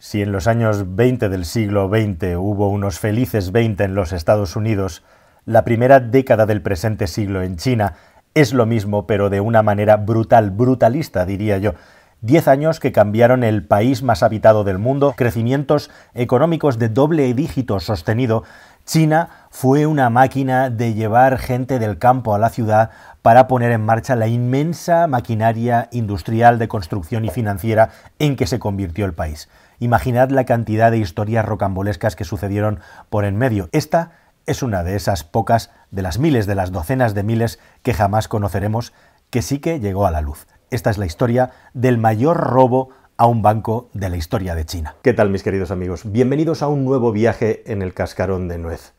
[0.00, 4.54] Si en los años 20 del siglo XX hubo unos felices 20 en los Estados
[4.54, 5.02] Unidos,
[5.44, 7.94] la primera década del presente siglo en China
[8.32, 11.74] es lo mismo, pero de una manera brutal, brutalista, diría yo.
[12.20, 17.80] Diez años que cambiaron el país más habitado del mundo, crecimientos económicos de doble dígito
[17.80, 18.44] sostenido.
[18.84, 22.90] China fue una máquina de llevar gente del campo a la ciudad
[23.22, 27.90] para poner en marcha la inmensa maquinaria industrial de construcción y financiera
[28.20, 29.48] en que se convirtió el país.
[29.80, 32.80] Imaginad la cantidad de historias rocambolescas que sucedieron
[33.10, 33.68] por en medio.
[33.70, 34.10] Esta
[34.46, 38.26] es una de esas pocas, de las miles, de las docenas de miles que jamás
[38.26, 38.92] conoceremos,
[39.30, 40.48] que sí que llegó a la luz.
[40.70, 44.96] Esta es la historia del mayor robo a un banco de la historia de China.
[45.02, 46.10] ¿Qué tal mis queridos amigos?
[46.10, 48.94] Bienvenidos a un nuevo viaje en el cascarón de nuez.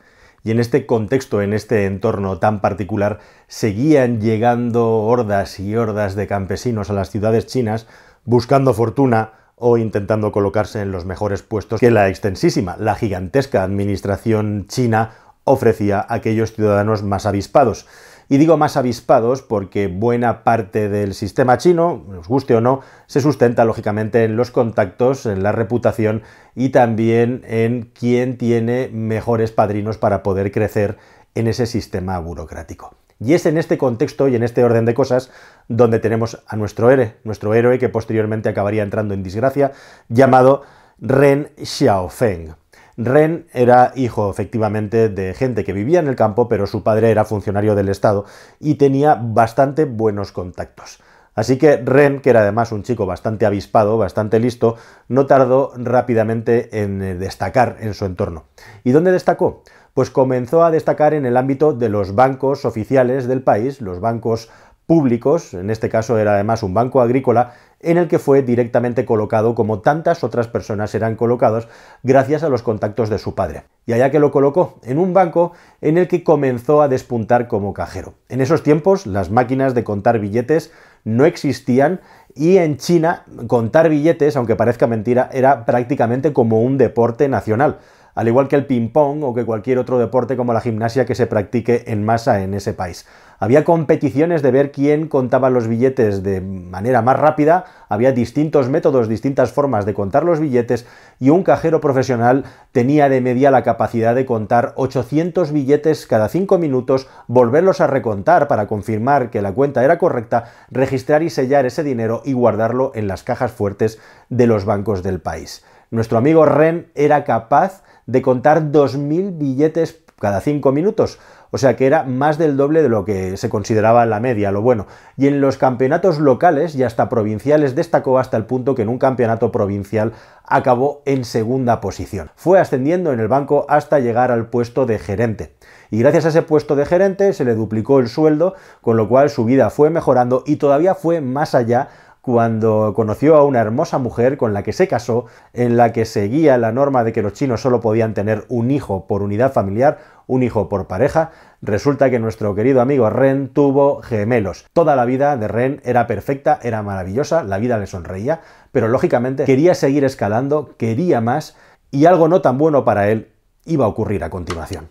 [0.45, 6.27] Y en este contexto, en este entorno tan particular, seguían llegando hordas y hordas de
[6.27, 7.86] campesinos a las ciudades chinas
[8.23, 14.66] buscando fortuna, o intentando colocarse en los mejores puestos que la extensísima, la gigantesca administración
[14.67, 15.11] china
[15.44, 17.86] ofrecía a aquellos ciudadanos más avispados.
[18.31, 23.22] Y digo más avispados porque buena parte del sistema chino, nos guste o no, se
[23.22, 26.22] sustenta lógicamente en los contactos, en la reputación
[26.55, 30.98] y también en quién tiene mejores padrinos para poder crecer
[31.33, 32.94] en ese sistema burocrático.
[33.20, 35.30] Y es en este contexto y en este orden de cosas
[35.67, 39.73] donde tenemos a nuestro héroe, nuestro héroe que posteriormente acabaría entrando en desgracia,
[40.08, 40.64] llamado
[41.00, 42.56] Ren Xiaofeng.
[42.95, 47.23] Ren era hijo efectivamente de gente que vivía en el campo, pero su padre era
[47.26, 48.26] funcionario del Estado
[48.59, 51.00] y tenía bastante buenos contactos.
[51.40, 54.76] Así que Ren, que era además un chico bastante avispado, bastante listo,
[55.08, 58.44] no tardó rápidamente en eh, destacar en su entorno.
[58.84, 59.64] ¿Y dónde destacó?
[59.94, 64.50] pues comenzó a destacar en el ámbito de los bancos oficiales del país, los bancos
[64.86, 69.54] públicos, en este caso era además un banco agrícola, en el que fue directamente colocado
[69.56, 71.67] como tantas otras personas eran colocados
[72.02, 73.66] gracias a los contactos de su padre.
[73.86, 77.73] Y allá que lo colocó, en un banco en el que comenzó a despuntar como
[77.73, 78.16] cajero.
[78.30, 80.72] En esos tiempos las máquinas de contar billetes
[81.04, 81.99] no existían.
[82.36, 87.80] Y en China contar billetes, aunque parezca mentira, era prácticamente como un deporte nacional
[88.19, 91.25] al igual que el ping-pong o que cualquier otro deporte como la gimnasia que se
[91.25, 93.07] practique en masa en ese país.
[93.39, 99.07] Había competiciones de ver quién contaba los billetes de manera más rápida, había distintos métodos,
[99.07, 100.85] distintas formas de contar los billetes
[101.17, 102.43] y un cajero profesional
[102.73, 108.49] tenía de media la capacidad de contar 800 billetes cada 5 minutos, volverlos a recontar
[108.49, 113.07] para confirmar que la cuenta era correcta, registrar y sellar ese dinero y guardarlo en
[113.07, 113.97] las cajas fuertes
[114.27, 115.63] de los bancos del país.
[115.91, 117.81] Nuestro amigo Ren era capaz
[118.11, 121.20] de contar 2.000 billetes cada 5 minutos.
[121.52, 124.61] O sea que era más del doble de lo que se consideraba la media, lo
[124.61, 124.86] bueno.
[125.17, 129.00] Y en los campeonatos locales y hasta provinciales destacó hasta el punto que en un
[129.00, 130.13] campeonato provincial
[130.45, 132.30] acabó en segunda posición.
[132.36, 135.56] Fue ascendiendo en el banco hasta llegar al puesto de gerente.
[135.89, 139.31] Y gracias a ese puesto de gerente se le duplicó el sueldo, con lo cual
[139.31, 141.89] su vida fue mejorando y todavía fue más allá
[142.21, 146.57] cuando conoció a una hermosa mujer con la que se casó, en la que seguía
[146.57, 150.44] la norma de que los chinos solo podían tener un hijo por unidad familiar, un
[150.44, 151.31] hijo por pareja,
[151.62, 154.65] resulta que nuestro querido amigo Ren tuvo gemelos.
[154.74, 158.41] Toda la vida de Ren era perfecta, era maravillosa, la vida le sonreía,
[158.71, 161.57] pero lógicamente quería seguir escalando, quería más,
[161.91, 163.31] y algo no tan bueno para él
[163.65, 164.89] iba a ocurrir a continuación.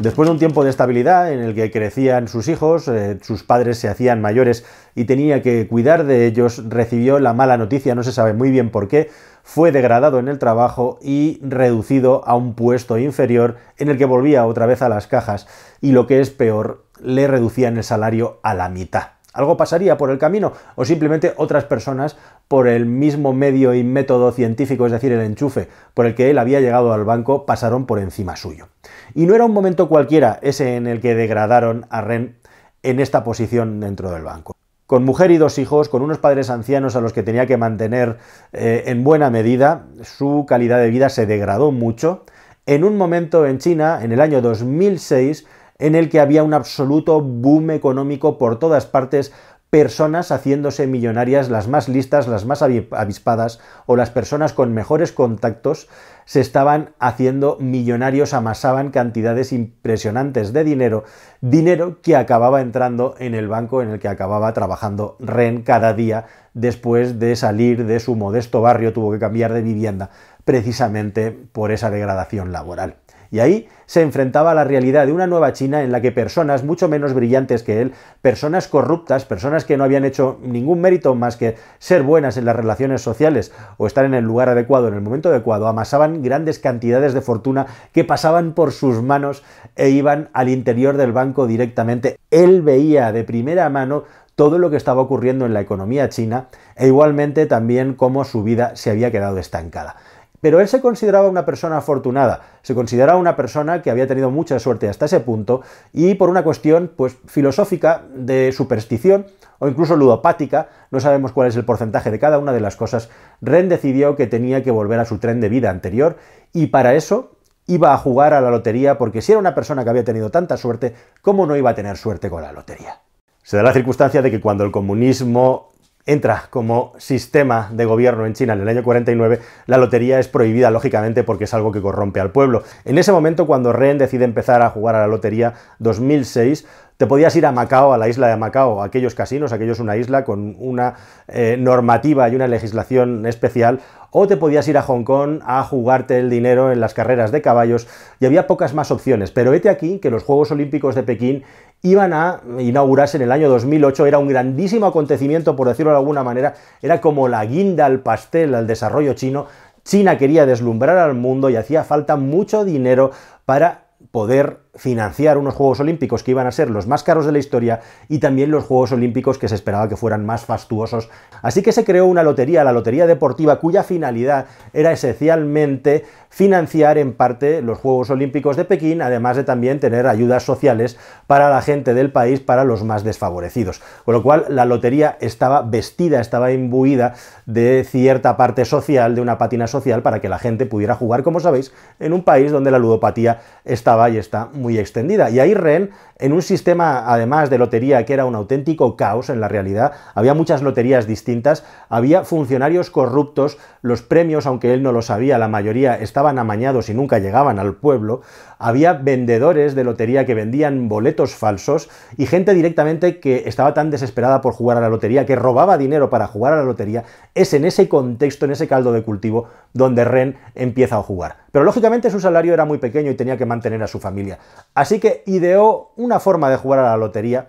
[0.00, 3.78] Después de un tiempo de estabilidad en el que crecían sus hijos, eh, sus padres
[3.78, 4.64] se hacían mayores
[4.94, 8.70] y tenía que cuidar de ellos, recibió la mala noticia, no se sabe muy bien
[8.70, 9.10] por qué,
[9.42, 14.46] fue degradado en el trabajo y reducido a un puesto inferior en el que volvía
[14.46, 15.48] otra vez a las cajas
[15.80, 19.17] y lo que es peor, le reducían el salario a la mitad.
[19.38, 20.52] ¿Algo pasaría por el camino?
[20.74, 22.16] ¿O simplemente otras personas
[22.48, 26.38] por el mismo medio y método científico, es decir, el enchufe, por el que él
[26.38, 28.66] había llegado al banco, pasaron por encima suyo?
[29.14, 32.38] Y no era un momento cualquiera ese en el que degradaron a Ren
[32.82, 34.56] en esta posición dentro del banco.
[34.86, 38.18] Con mujer y dos hijos, con unos padres ancianos a los que tenía que mantener
[38.52, 42.24] eh, en buena medida, su calidad de vida se degradó mucho.
[42.66, 45.46] En un momento en China, en el año 2006,
[45.78, 49.32] en el que había un absoluto boom económico por todas partes,
[49.70, 55.88] personas haciéndose millonarias, las más listas, las más avispadas o las personas con mejores contactos
[56.24, 61.04] se estaban haciendo millonarios, amasaban cantidades impresionantes de dinero,
[61.42, 66.26] dinero que acababa entrando en el banco en el que acababa trabajando Ren cada día
[66.54, 70.10] después de salir de su modesto barrio, tuvo que cambiar de vivienda
[70.44, 72.96] precisamente por esa degradación laboral.
[73.30, 76.64] Y ahí se enfrentaba a la realidad de una nueva China en la que personas
[76.64, 77.92] mucho menos brillantes que él,
[78.22, 82.56] personas corruptas, personas que no habían hecho ningún mérito más que ser buenas en las
[82.56, 87.14] relaciones sociales o estar en el lugar adecuado, en el momento adecuado, amasaban grandes cantidades
[87.14, 89.42] de fortuna que pasaban por sus manos
[89.76, 92.18] e iban al interior del banco directamente.
[92.30, 94.04] Él veía de primera mano
[94.38, 96.46] todo lo que estaba ocurriendo en la economía china
[96.76, 99.96] e igualmente también cómo su vida se había quedado estancada.
[100.40, 104.58] Pero él se consideraba una persona afortunada, se consideraba una persona que había tenido mucha
[104.58, 105.62] suerte hasta ese punto
[105.92, 109.26] y por una cuestión pues filosófica de superstición
[109.58, 113.10] o incluso ludopática, no sabemos cuál es el porcentaje de cada una de las cosas,
[113.40, 116.16] Ren decidió que tenía que volver a su tren de vida anterior
[116.52, 117.32] y para eso
[117.66, 120.56] iba a jugar a la lotería porque si era una persona que había tenido tanta
[120.56, 123.00] suerte, ¿cómo no iba a tener suerte con la lotería?
[123.42, 125.70] Se da la circunstancia de que cuando el comunismo
[126.08, 130.70] entra como sistema de gobierno en China en el año 49, la lotería es prohibida,
[130.70, 132.62] lógicamente, porque es algo que corrompe al pueblo.
[132.86, 136.66] En ese momento, cuando Ren decide empezar a jugar a la lotería, 2006,
[136.96, 140.24] te podías ir a Macao, a la isla de Macao, aquellos casinos, aquellos una isla
[140.24, 140.94] con una
[141.28, 146.18] eh, normativa y una legislación especial, o te podías ir a Hong Kong a jugarte
[146.18, 147.86] el dinero en las carreras de caballos,
[148.18, 149.30] y había pocas más opciones.
[149.30, 151.44] Pero vete aquí que los Juegos Olímpicos de Pekín
[151.82, 156.24] iban a inaugurarse en el año 2008, era un grandísimo acontecimiento, por decirlo de alguna
[156.24, 159.46] manera, era como la guinda al pastel al desarrollo chino.
[159.84, 163.10] China quería deslumbrar al mundo y hacía falta mucho dinero
[163.44, 167.38] para poder financiar unos Juegos Olímpicos que iban a ser los más caros de la
[167.38, 171.10] historia y también los Juegos Olímpicos que se esperaba que fueran más fastuosos.
[171.42, 177.14] Así que se creó una lotería, la Lotería Deportiva, cuya finalidad era esencialmente financiar en
[177.14, 181.94] parte los Juegos Olímpicos de Pekín, además de también tener ayudas sociales para la gente
[181.94, 183.80] del país, para los más desfavorecidos.
[184.04, 187.14] Con lo cual la lotería estaba vestida, estaba imbuida
[187.46, 191.40] de cierta parte social, de una pátina social, para que la gente pudiera jugar, como
[191.40, 195.30] sabéis, en un país donde la ludopatía estaba y está muy extendida.
[195.30, 199.40] Y ahí Ren, en un sistema además de lotería que era un auténtico caos en
[199.40, 205.00] la realidad, había muchas loterías distintas, había funcionarios corruptos, los premios, aunque él no lo
[205.00, 208.20] sabía, la mayoría estaban amañados y nunca llegaban al pueblo,
[208.58, 214.40] había vendedores de lotería que vendían boletos falsos y gente directamente que estaba tan desesperada
[214.40, 217.04] por jugar a la lotería que robaba dinero para jugar a la lotería.
[217.34, 221.36] Es en ese contexto, en ese caldo de cultivo, donde Ren empieza a jugar.
[221.52, 224.38] Pero lógicamente su salario era muy pequeño y tenía que mantener a su familia.
[224.74, 227.48] Así que ideó una forma de jugar a la lotería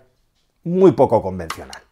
[0.63, 1.88] muy poco convencional.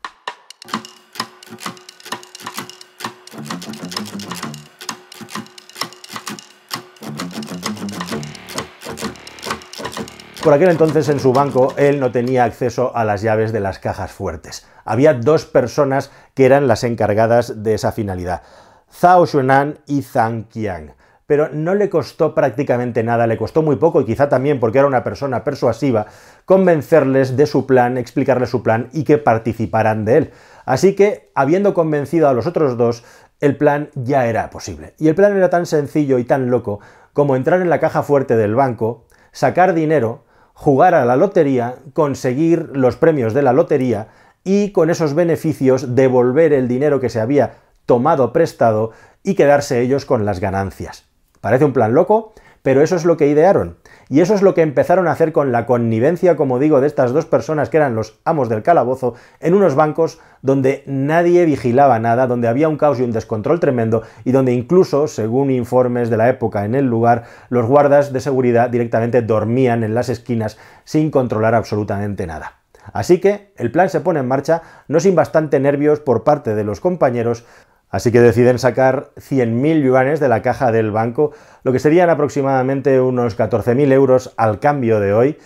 [10.48, 13.80] Por aquel entonces en su banco él no tenía acceso a las llaves de las
[13.80, 14.66] cajas fuertes.
[14.86, 18.44] Había dos personas que eran las encargadas de esa finalidad,
[18.90, 20.94] Zhao Xunan y Zhang Qiang.
[21.26, 24.88] Pero no le costó prácticamente nada, le costó muy poco y quizá también porque era
[24.88, 26.06] una persona persuasiva,
[26.46, 30.32] convencerles de su plan, explicarles su plan y que participaran de él.
[30.64, 33.04] Así que, habiendo convencido a los otros dos,
[33.42, 34.94] el plan ya era posible.
[34.98, 36.80] Y el plan era tan sencillo y tan loco
[37.12, 40.24] como entrar en la caja fuerte del banco, sacar dinero,
[40.58, 44.08] jugar a la lotería, conseguir los premios de la lotería
[44.44, 50.06] y con esos beneficios devolver el dinero que se había tomado prestado y quedarse ellos
[50.06, 51.06] con las ganancias.
[51.42, 52.34] Parece un plan loco,
[52.64, 53.78] pero eso es lo que idearon.
[54.10, 57.12] Y eso es lo que empezaron a hacer con la connivencia, como digo, de estas
[57.12, 62.28] dos personas que eran los amos del calabozo, en unos bancos donde nadie vigilaba nada,
[62.28, 66.30] donde había un caos y un descontrol tremendo, y donde incluso, según informes de la
[66.30, 71.56] época en el lugar, los guardas de seguridad directamente dormían en las esquinas sin controlar
[71.56, 72.54] absolutamente nada.
[72.94, 76.64] Así que el plan se pone en marcha, no sin bastante nervios por parte de
[76.64, 77.46] los compañeros,
[77.90, 81.32] Así que deciden sacar 100.000 yuanes de la caja del banco,
[81.64, 85.38] lo que serían aproximadamente unos 14.000 euros al cambio de hoy,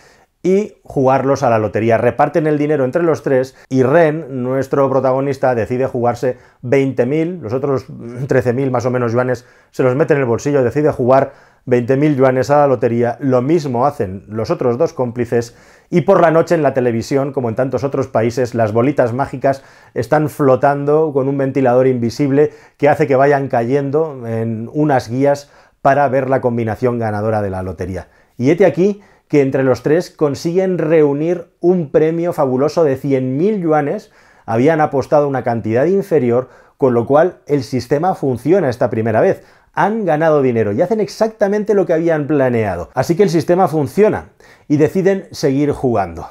[0.43, 1.97] y jugarlos a la lotería.
[1.97, 7.87] Reparten el dinero entre los tres y Ren, nuestro protagonista, decide jugarse 20.000, los otros
[7.87, 11.33] 13.000 más o menos yuanes se los mete en el bolsillo, decide jugar
[11.67, 15.55] 20.000 yuanes a la lotería, lo mismo hacen los otros dos cómplices
[15.89, 19.63] y por la noche en la televisión, como en tantos otros países, las bolitas mágicas
[19.93, 25.51] están flotando con un ventilador invisible que hace que vayan cayendo en unas guías
[25.81, 28.07] para ver la combinación ganadora de la lotería.
[28.37, 34.11] Y este aquí que entre los tres consiguen reunir un premio fabuloso de 100.000 yuanes,
[34.45, 36.49] habían apostado una cantidad inferior,
[36.81, 41.75] con lo cual el sistema funciona esta primera vez han ganado dinero y hacen exactamente
[41.75, 42.89] lo que habían planeado.
[42.95, 44.29] Así que el sistema funciona
[44.67, 46.29] y deciden seguir jugando.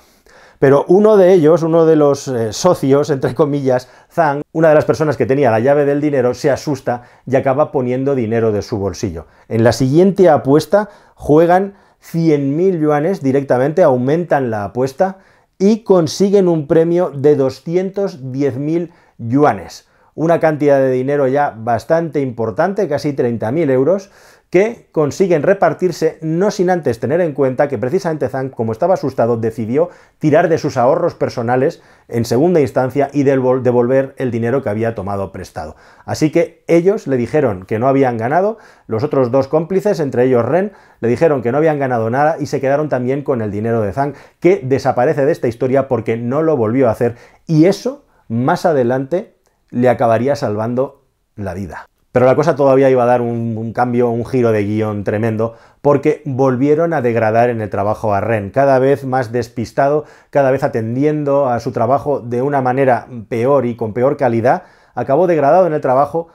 [0.58, 4.86] Pero uno de ellos, uno de los eh, socios, entre comillas, Zhang, una de las
[4.86, 8.76] personas que tenía la llave del dinero, se asusta y acaba poniendo dinero de su
[8.76, 9.26] bolsillo.
[9.48, 15.18] En la siguiente apuesta juegan 100.000 yuanes directamente, aumentan la apuesta
[15.60, 19.86] y consiguen un premio de 210.000 yuanes.
[20.14, 24.10] Una cantidad de dinero ya bastante importante, casi 30.000 euros,
[24.50, 29.36] que consiguen repartirse no sin antes tener en cuenta que precisamente Zhang, como estaba asustado,
[29.36, 34.96] decidió tirar de sus ahorros personales en segunda instancia y devolver el dinero que había
[34.96, 35.76] tomado prestado.
[36.04, 40.44] Así que ellos le dijeron que no habían ganado, los otros dos cómplices, entre ellos
[40.44, 43.80] Ren, le dijeron que no habían ganado nada y se quedaron también con el dinero
[43.82, 47.14] de Zhang, que desaparece de esta historia porque no lo volvió a hacer
[47.46, 49.39] y eso más adelante
[49.70, 51.04] le acabaría salvando
[51.36, 51.86] la vida.
[52.12, 56.22] Pero la cosa todavía iba a dar un, cambio, un giro de guion tremendo, porque
[56.24, 61.48] volvieron a degradar en el trabajo a Ren, cada vez más despistado, cada vez atendiendo
[61.48, 64.64] a su trabajo de una manera peor y con peor calidad,
[64.96, 66.28] acabó degradado en el trabajo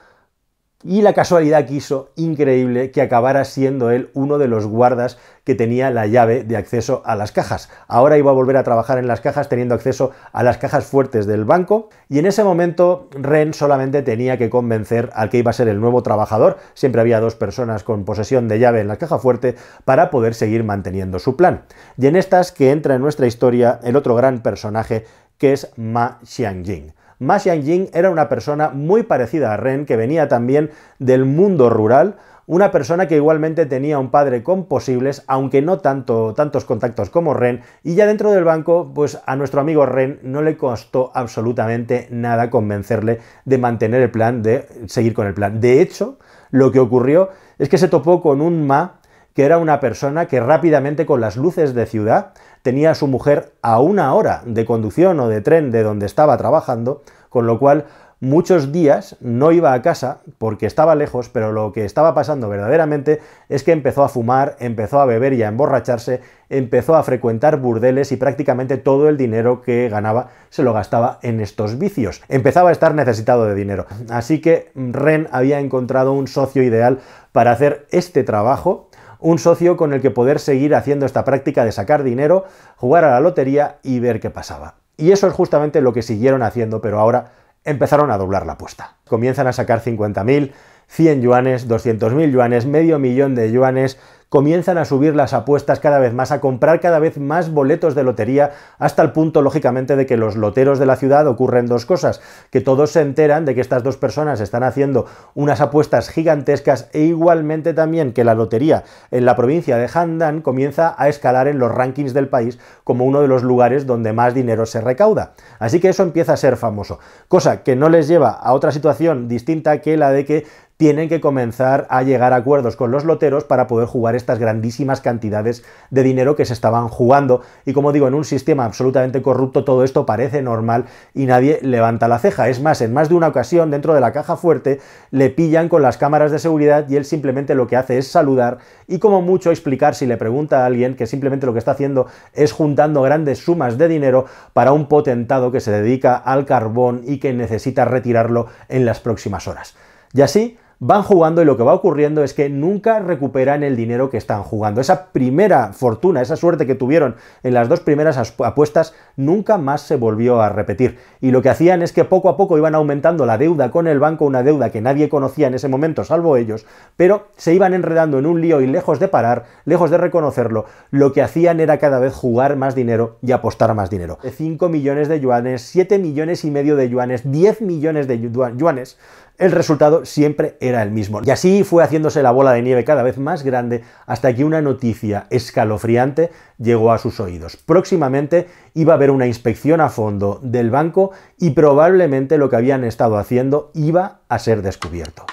[0.84, 5.90] y la casualidad quiso, increíble, que acabara siendo él uno de los guardas que tenía
[5.90, 7.70] la llave de acceso a las cajas.
[7.88, 11.26] Ahora iba a volver a trabajar en las cajas teniendo acceso a las cajas fuertes
[11.26, 15.54] del banco y en ese momento Ren solamente tenía que convencer al que iba a
[15.54, 19.18] ser el nuevo trabajador, siempre había dos personas con posesión de llave en la caja
[19.18, 19.56] fuerte,
[19.86, 21.64] para poder seguir manteniendo su plan.
[21.98, 25.06] Y en estas que entra en nuestra historia el otro gran personaje
[25.38, 26.94] que es Ma Xiangjing.
[27.20, 32.18] Ma Xiangjing era una persona muy parecida a Ren, que venía también del mundo rural,
[32.48, 37.34] una persona que igualmente tenía un padre con posibles, aunque no tanto, tantos contactos como
[37.34, 42.08] Ren, y ya dentro del banco, pues a nuestro amigo Ren no le costó absolutamente
[42.12, 45.60] nada convencerle de mantener el plan, de seguir con el plan.
[45.60, 46.20] De hecho,
[46.52, 49.00] lo que ocurrió es que se topó con un Ma
[49.36, 53.52] que era una persona que rápidamente con las luces de ciudad tenía a su mujer
[53.62, 57.86] a una hora de conducción o de tren de donde estaba trabajando, con lo cual
[58.22, 63.20] muchos días no iba a casa porque estaba lejos, pero lo que estaba pasando verdaderamente
[63.50, 68.14] es que empezó a fumar, empezó a beber y a emborracharse, empezó a frecuentar burdeles
[68.14, 72.22] y prácticamente todo el dinero que ganaba se lo gastaba en estos vicios.
[72.30, 73.86] Empezaba a estar necesitado de dinero.
[74.10, 77.00] Así que Ren había encontrado un socio ideal
[77.34, 81.72] para hacer este trabajo un socio con el que poder seguir haciendo esta práctica de
[81.72, 82.46] sacar dinero,
[82.78, 84.76] jugar a la lotería y ver qué pasaba.
[84.98, 87.32] Y eso es justamente lo que siguieron haciendo, pero ahora
[87.64, 88.96] empezaron a doblar la apuesta.
[89.08, 90.52] Comienzan a sacar 50.000,
[90.88, 96.14] 100 yuanes, 200.000 yuanes, medio millón de yuanes, comienzan a subir las apuestas cada vez
[96.14, 100.18] más, a comprar cada vez más boletos de lotería, hasta el punto, lógicamente, de que
[100.18, 103.84] los loteros de la ciudad ocurren dos cosas, que todos se enteran de que estas
[103.84, 109.36] dos personas están haciendo unas apuestas gigantescas e igualmente también que la lotería en la
[109.36, 113.44] provincia de Handan comienza a escalar en los rankings del país como uno de los
[113.44, 115.34] lugares donde más dinero se recauda.
[115.60, 119.28] Así que eso empieza a ser famoso, cosa que no les lleva a otra situación
[119.28, 120.46] distinta que la de que
[120.78, 125.00] tienen que comenzar a llegar a acuerdos con los loteros para poder jugar estas grandísimas
[125.00, 127.42] cantidades de dinero que se estaban jugando.
[127.66, 132.10] Y como digo, en un sistema absolutamente corrupto todo esto parece normal y nadie levanta
[132.10, 132.50] la ceja.
[132.50, 135.82] Es más, en más de una ocasión dentro de la caja fuerte le pillan con
[135.82, 139.52] las cámaras de seguridad y él simplemente lo que hace es saludar y como mucho
[139.52, 143.40] explicar si le pregunta a alguien que simplemente lo que está haciendo es juntando grandes
[143.40, 148.48] sumas de dinero para un potentado que se dedica al carbón y que necesita retirarlo
[148.68, 149.76] en las próximas horas.
[150.14, 154.10] Y así, van jugando y lo que va ocurriendo es que nunca recuperan el dinero
[154.10, 154.82] que están jugando.
[154.82, 159.96] Esa primera fortuna, esa suerte que tuvieron en las dos primeras apuestas, nunca más se
[159.96, 160.98] volvió a repetir.
[161.22, 164.00] Y lo que hacían es que poco a poco iban aumentando la deuda con el
[164.00, 166.66] banco, una deuda que nadie conocía en ese momento, salvo ellos,
[166.98, 171.14] pero se iban enredando en un lío y lejos de parar, lejos de reconocerlo, lo
[171.14, 174.18] que hacían era cada vez jugar más dinero y apostar más dinero.
[174.24, 178.20] 5 millones de yuanes, 7 millones y medio de yuanes, 10 millones de
[178.56, 178.98] yuanes
[179.38, 181.22] el resultado siempre era el mismo.
[181.24, 184.62] Y así fue haciéndose la bola de nieve cada vez más grande hasta que una
[184.62, 187.58] noticia escalofriante llegó a sus oídos.
[187.58, 192.84] Próximamente iba a haber una inspección a fondo del banco y probablemente lo que habían
[192.84, 195.26] estado haciendo iba a ser descubierto.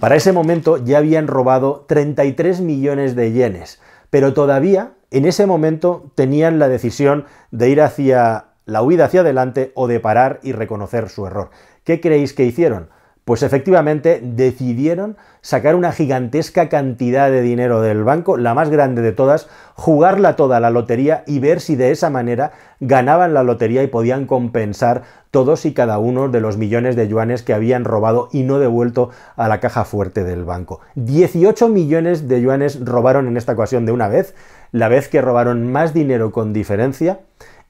[0.00, 3.80] Para ese momento ya habían robado 33 millones de yenes,
[4.10, 9.72] pero todavía en ese momento tenían la decisión de ir hacia la huida hacia adelante
[9.74, 11.50] o de parar y reconocer su error.
[11.84, 12.88] ¿Qué creéis que hicieron?
[13.24, 19.10] Pues efectivamente decidieron sacar una gigantesca cantidad de dinero del banco, la más grande de
[19.10, 23.82] todas, jugarla toda a la lotería y ver si de esa manera ganaban la lotería
[23.82, 28.28] y podían compensar todos y cada uno de los millones de yuanes que habían robado
[28.32, 30.80] y no devuelto a la caja fuerte del banco.
[30.94, 34.34] 18 millones de yuanes robaron en esta ocasión de una vez,
[34.76, 37.20] la vez que robaron más dinero con diferencia,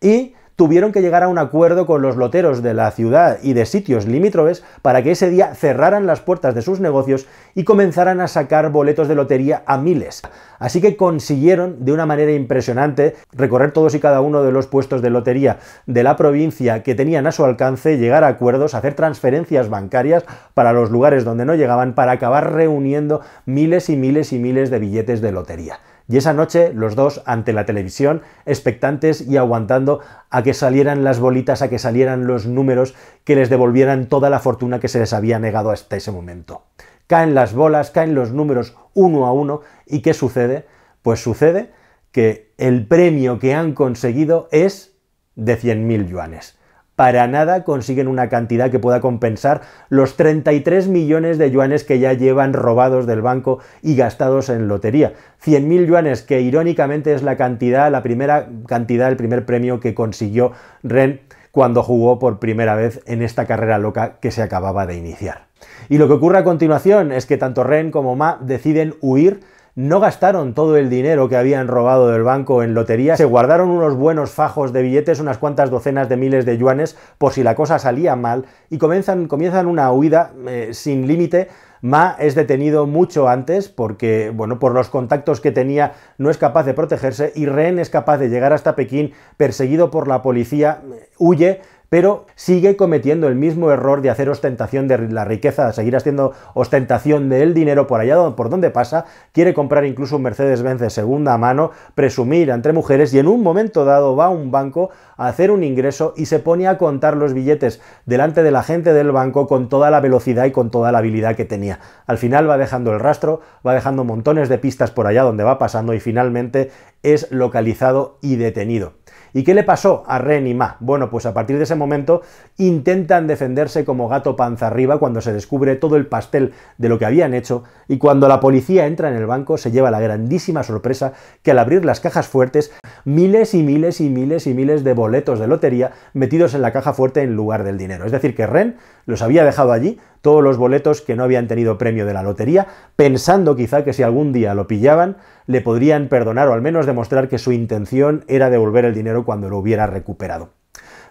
[0.01, 3.65] y tuvieron que llegar a un acuerdo con los loteros de la ciudad y de
[3.65, 8.27] sitios limítrofes para que ese día cerraran las puertas de sus negocios y comenzaran a
[8.27, 10.23] sacar boletos de lotería a miles.
[10.59, 15.03] Así que consiguieron de una manera impresionante recorrer todos y cada uno de los puestos
[15.03, 19.69] de lotería de la provincia que tenían a su alcance, llegar a acuerdos, hacer transferencias
[19.69, 24.71] bancarias para los lugares donde no llegaban, para acabar reuniendo miles y miles y miles
[24.71, 25.79] de billetes de lotería.
[26.09, 31.19] Y esa noche los dos ante la televisión, expectantes y aguantando a que salieran las
[31.19, 32.95] bolitas, a que salieran los números
[33.25, 36.63] que les devolvieran toda la fortuna que se les había negado hasta ese momento.
[37.07, 40.67] Caen las bolas, caen los números uno a uno y ¿qué sucede?
[41.03, 41.71] Pues sucede
[42.13, 44.97] que el premio que han conseguido es
[45.35, 46.57] de 100.000 yuanes
[46.97, 49.61] para nada consiguen una cantidad que pueda compensar
[49.91, 55.13] los 33 millones de yuanes que ya llevan robados del banco y gastados en lotería.
[55.45, 60.53] 100.000 yuanes, que irónicamente es la cantidad, la primera cantidad, el primer premio que consiguió
[60.83, 61.21] Ren
[61.53, 65.47] cuando jugó por primera vez en esta carrera loca que se acababa de iniciar.
[65.89, 69.41] Y lo que ocurre a continuación es que tanto Ren como Ma deciden huir
[69.77, 73.95] no gastaron todo el dinero que habían robado del banco en lotería, se guardaron unos
[73.95, 77.79] buenos fajos de billetes, unas cuantas docenas de miles de yuanes, por si la cosa
[77.79, 79.29] salía mal, y comienzan,
[79.69, 81.49] una huida eh, sin límite.
[81.83, 86.65] Ma es detenido mucho antes porque, bueno, por los contactos que tenía no es capaz
[86.65, 90.81] de protegerse y Ren es capaz de llegar hasta Pekín perseguido por la policía,
[91.19, 95.97] huye, pero sigue cometiendo el mismo error de hacer ostentación de la riqueza, de seguir
[95.97, 100.91] haciendo ostentación del dinero por allá por donde pasa, quiere comprar incluso un Mercedes-Benz de
[100.91, 105.29] segunda mano, presumir entre mujeres y en un momento dado va a un banco a
[105.29, 109.13] hacer un ingreso y se pone a contar los billetes delante de la gente del
[109.13, 111.81] banco con toda la velocidad y con toda la habilidad que tenía.
[112.07, 115.59] Al final va dejando el rastro, va dejando montones de pistas por allá donde va
[115.59, 116.71] pasando y finalmente
[117.03, 118.95] es localizado y detenido.
[119.37, 120.79] ¿Y qué le pasó a Ren y Ma?
[120.81, 122.23] Bueno, pues a partir de ese momento
[122.57, 127.05] intentan defenderse como gato panza arriba cuando se descubre todo el pastel de lo que
[127.05, 131.13] habían hecho y cuando la policía entra en el banco se lleva la grandísima sorpresa
[131.43, 132.73] que al abrir las cajas fuertes
[133.05, 136.95] miles y miles y miles y miles de boletos de lotería metidos en la caja
[136.95, 138.07] fuerte en lugar del dinero.
[138.07, 141.79] Es decir, que Ren los había dejado allí, todos los boletos que no habían tenido
[141.79, 146.49] premio de la lotería, pensando quizá que si algún día lo pillaban, le podrían perdonar
[146.49, 150.51] o al menos demostrar que su intención era devolver el dinero cuando lo hubiera recuperado.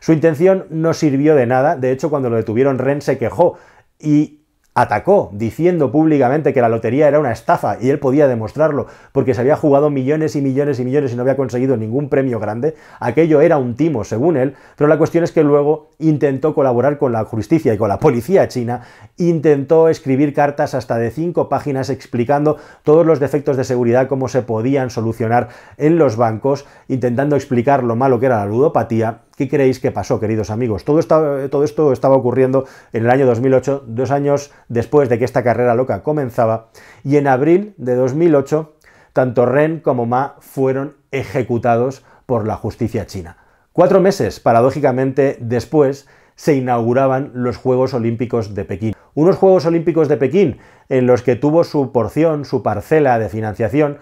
[0.01, 3.57] Su intención no sirvió de nada, de hecho cuando lo detuvieron Ren se quejó
[3.99, 4.41] y
[4.75, 9.39] atacó diciendo públicamente que la lotería era una estafa y él podía demostrarlo porque se
[9.39, 13.39] había jugado millones y millones y millones y no había conseguido ningún premio grande, aquello
[13.39, 17.23] era un timo según él, pero la cuestión es que luego intentó colaborar con la
[17.23, 18.81] justicia y con la policía china,
[19.15, 24.41] intentó escribir cartas hasta de cinco páginas explicando todos los defectos de seguridad, cómo se
[24.41, 29.81] podían solucionar en los bancos, intentando explicar lo malo que era la ludopatía ¿Qué creéis
[29.81, 30.85] que pasó, queridos amigos?
[30.85, 35.75] Todo, esto estaba ocurriendo en el año 2008, dos años después de que esta carrera
[35.75, 36.69] loca comenzaba,
[37.03, 38.75] y en abril de 2008,
[39.11, 43.37] tanto Ren como Ma fueron ejecutados por la justicia china.
[43.73, 48.93] Cuatro meses, paradójicamente, después, se inauguraban los Juegos Olímpicos de Pekín.
[49.15, 53.97] Unos Juegos Olímpicos de Pekín en los que tuvo su porción, su parcela de financiación,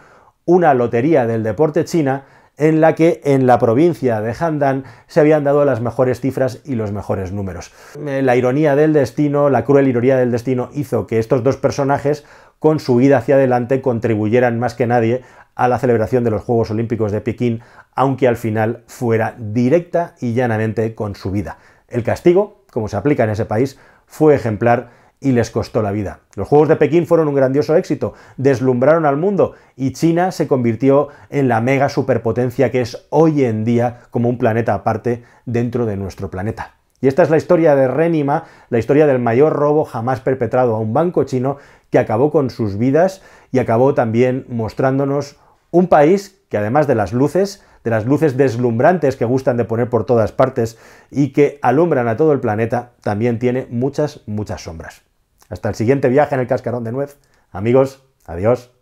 [0.46, 2.26] una lotería del deporte china
[2.58, 6.76] en la que en la provincia de Handan se habían dado las mejores cifras y
[6.76, 7.72] los mejores números.
[8.06, 12.26] Eh, la ironía del destino, la cruel ironía del destino hizo que estos dos personajes
[12.60, 15.24] con su vida hacia adelante contribuyeran más que nadie
[15.56, 17.62] a la celebración de los Juegos Olímpicos de Pekín,
[17.96, 21.58] aunque al final fuera directa y llanamente con su vida.
[21.88, 26.20] El castigo, como se aplica en ese país, fue ejemplar y les costó la vida.
[26.36, 31.08] Los Juegos de Pekín fueron un grandioso éxito, deslumbraron al mundo y China se convirtió
[31.30, 35.98] en la mega superpotencia que es hoy en día como un planeta aparte dentro de
[35.98, 36.76] nuestro planeta.
[37.00, 40.80] Y esta es la historia de Renima, la historia del mayor robo jamás perpetrado a
[40.80, 41.58] un banco chino
[41.90, 45.38] que acabó con sus vidas y acabó también mostrándonos
[45.72, 49.90] un país que además de las luces, de las luces deslumbrantes que gustan de poner
[49.90, 50.78] por todas partes
[51.12, 55.04] y que alumbran a todo el planeta, también tiene muchas, muchas sombras.
[55.54, 57.20] Hasta el siguiente viaje en el cascarón de nuez.
[57.52, 58.73] Amigos, adiós.